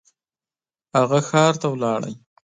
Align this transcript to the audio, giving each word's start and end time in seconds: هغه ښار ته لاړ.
هغه 0.97 1.19
ښار 1.29 1.53
ته 1.61 1.67
لاړ. 1.83 2.01